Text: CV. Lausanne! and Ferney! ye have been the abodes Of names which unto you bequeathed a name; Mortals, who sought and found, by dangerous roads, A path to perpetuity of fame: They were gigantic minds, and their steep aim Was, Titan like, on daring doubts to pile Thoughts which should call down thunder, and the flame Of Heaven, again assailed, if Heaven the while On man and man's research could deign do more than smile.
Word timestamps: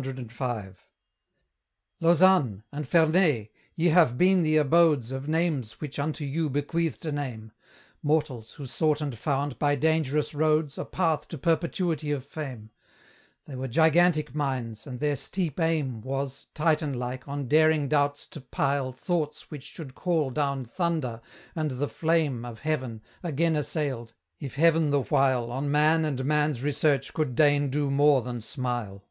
CV. 0.00 0.76
Lausanne! 2.00 2.64
and 2.72 2.88
Ferney! 2.88 3.52
ye 3.76 3.86
have 3.90 4.18
been 4.18 4.42
the 4.42 4.56
abodes 4.56 5.12
Of 5.12 5.28
names 5.28 5.80
which 5.80 6.00
unto 6.00 6.24
you 6.24 6.50
bequeathed 6.50 7.06
a 7.06 7.12
name; 7.12 7.52
Mortals, 8.02 8.54
who 8.54 8.66
sought 8.66 9.00
and 9.00 9.16
found, 9.16 9.60
by 9.60 9.76
dangerous 9.76 10.34
roads, 10.34 10.76
A 10.76 10.84
path 10.84 11.28
to 11.28 11.38
perpetuity 11.38 12.10
of 12.10 12.26
fame: 12.26 12.70
They 13.44 13.54
were 13.54 13.68
gigantic 13.68 14.34
minds, 14.34 14.88
and 14.88 14.98
their 14.98 15.14
steep 15.14 15.60
aim 15.60 16.00
Was, 16.00 16.46
Titan 16.52 16.98
like, 16.98 17.28
on 17.28 17.46
daring 17.46 17.86
doubts 17.86 18.26
to 18.28 18.40
pile 18.40 18.92
Thoughts 18.92 19.52
which 19.52 19.62
should 19.62 19.94
call 19.94 20.30
down 20.30 20.64
thunder, 20.64 21.20
and 21.54 21.70
the 21.70 21.88
flame 21.88 22.44
Of 22.44 22.60
Heaven, 22.60 23.02
again 23.22 23.54
assailed, 23.54 24.14
if 24.40 24.56
Heaven 24.56 24.90
the 24.90 25.02
while 25.02 25.52
On 25.52 25.70
man 25.70 26.04
and 26.04 26.24
man's 26.24 26.60
research 26.60 27.14
could 27.14 27.36
deign 27.36 27.70
do 27.70 27.88
more 27.88 28.20
than 28.20 28.40
smile. 28.40 29.04